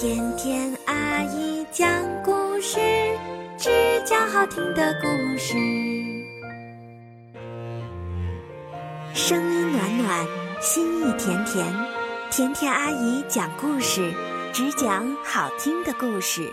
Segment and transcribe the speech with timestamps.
[0.00, 1.88] 甜甜阿姨讲
[2.22, 2.78] 故事，
[3.58, 3.68] 只
[4.06, 5.54] 讲好听的故事。
[9.12, 10.24] 声音暖暖，
[10.60, 11.66] 心意甜甜，
[12.30, 14.14] 甜甜阿姨讲故事，
[14.52, 16.48] 只讲好听的故事。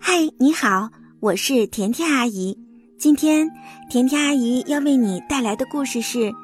[0.00, 0.90] 嗨，你好，
[1.20, 2.58] 我是甜甜阿姨。
[2.98, 3.48] 今天，
[3.88, 6.18] 甜甜阿姨要为你带来的故事是《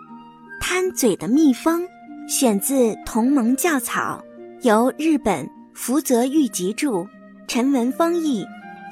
[0.61, 1.83] 贪嘴的蜜蜂》。
[2.27, 4.21] 选自同盟教草，
[4.63, 7.07] 由日本福泽谕吉著，
[7.47, 8.45] 陈文峰译，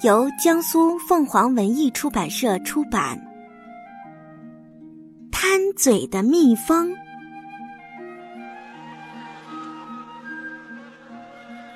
[0.04, 3.20] 由江苏凤凰文艺出版社出版。
[5.32, 6.94] 贪嘴的蜜蜂。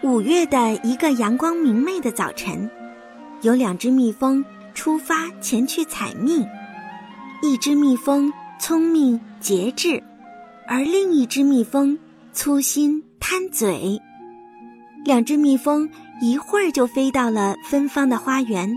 [0.04, 2.70] 五月的一个阳光明媚的早晨，
[3.42, 4.44] 有两只蜜蜂
[4.74, 6.46] 出发前去采蜜。
[7.42, 10.00] 一只蜜蜂聪明节制。
[10.70, 11.98] 而另一只蜜蜂
[12.34, 13.98] 粗心贪嘴，
[15.02, 15.88] 两只蜜蜂
[16.20, 18.76] 一会儿就飞到了芬芳的花园。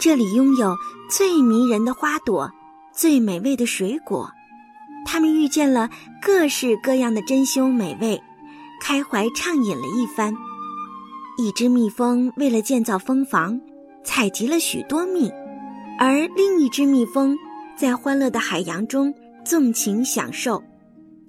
[0.00, 0.74] 这里拥有
[1.08, 2.50] 最迷人的花朵，
[2.92, 4.28] 最美味的水果。
[5.04, 5.88] 它们遇见了
[6.20, 8.20] 各式各样的珍馐美味，
[8.80, 10.34] 开怀畅饮了一番。
[11.38, 13.60] 一只蜜蜂为了建造蜂房，
[14.02, 15.30] 采集了许多蜜，
[16.00, 17.38] 而另一只蜜蜂
[17.76, 19.14] 在欢乐的海洋中
[19.44, 20.60] 纵情享受。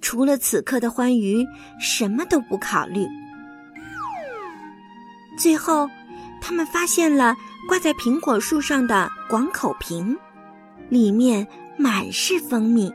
[0.04, 1.46] 除了此刻的欢愉，
[1.80, 3.06] 什么都不考虑。
[5.38, 5.88] 最后，
[6.42, 7.34] 他们发现了
[7.66, 10.14] 挂在苹果树上的广口瓶，
[10.90, 12.92] 里面满是蜂蜜。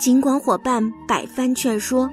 [0.00, 2.10] 尽管伙伴百番劝说，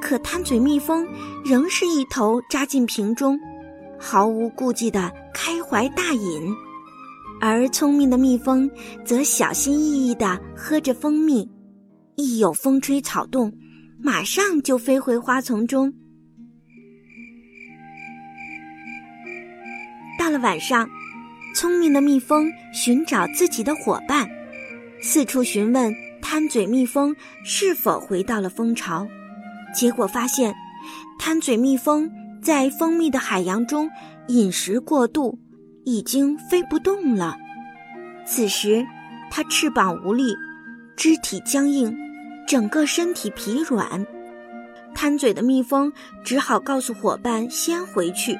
[0.00, 1.06] 可贪嘴蜜蜂
[1.44, 3.38] 仍是一头扎进瓶中，
[4.00, 6.56] 毫无顾忌的开怀大饮，
[7.38, 8.68] 而聪明的蜜蜂
[9.04, 11.46] 则小心翼翼的喝着蜂蜜。
[12.16, 13.52] 一有风吹草动，
[13.98, 15.92] 马上就飞回花丛中。
[20.18, 20.88] 到了晚上，
[21.54, 24.28] 聪明的蜜蜂寻找自己的伙伴，
[25.00, 27.14] 四处询问贪嘴蜜蜂
[27.44, 29.06] 是否回到了蜂巢。
[29.74, 30.54] 结果发现，
[31.18, 32.10] 贪嘴蜜蜂
[32.42, 33.90] 在蜂蜜的海洋中
[34.28, 35.38] 饮食过度，
[35.84, 37.36] 已经飞不动了。
[38.26, 38.86] 此时，
[39.30, 40.34] 它翅膀无力。
[40.96, 41.96] 肢体僵硬，
[42.46, 44.06] 整个身体疲软，
[44.94, 45.92] 贪嘴的蜜蜂
[46.24, 48.38] 只好告诉伙伴先回去。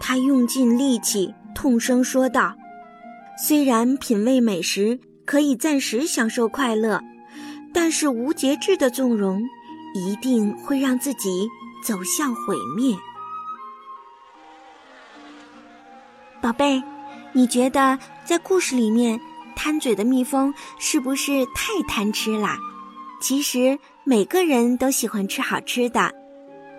[0.00, 2.54] 他用尽力气，痛声说道
[3.36, 7.00] ：“虽然品味美食可以暂时享受快乐，
[7.74, 9.42] 但是无节制的纵容，
[9.94, 11.48] 一定会让自己
[11.84, 12.96] 走向毁灭。”
[16.40, 16.80] 宝贝，
[17.32, 19.20] 你觉得在故事里面？
[19.58, 22.56] 贪嘴的蜜蜂是不是太贪吃啦？
[23.20, 26.12] 其实每个人都喜欢吃好吃的，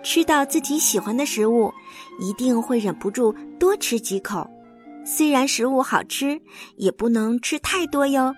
[0.02, 1.70] 吃到自己喜欢的食物，
[2.18, 4.48] 一定会忍不住多吃几口。
[5.04, 6.40] 虽然食物好吃，
[6.76, 8.34] 也不能吃太多哟。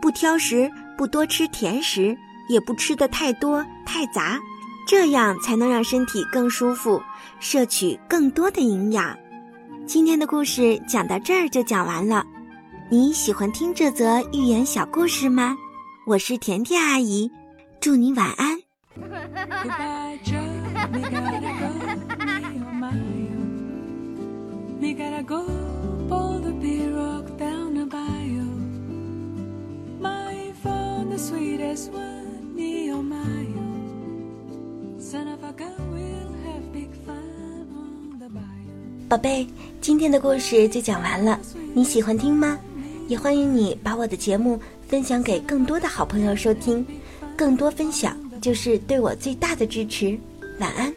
[0.00, 2.16] 不挑食，不多吃甜食，
[2.48, 4.40] 也不吃的太多太杂，
[4.88, 7.02] 这样才能让身体更舒服，
[7.38, 9.14] 摄取更多的营养。
[9.86, 12.24] 今天的故事讲到这儿就讲完了。
[12.90, 15.56] 你喜欢听这则寓言小故事吗？
[16.06, 17.30] 我是甜甜阿姨，
[17.80, 18.60] 祝你晚安。
[39.08, 39.46] 宝贝，
[39.80, 41.40] 今天的故事就讲完了，
[41.72, 42.58] 你喜欢听吗？
[43.08, 46.86] 也欢迎你把我的节目分享给更多的好朋友收听，
[47.36, 50.18] 更多分享就是对我最大的支持。
[50.60, 50.93] 晚安。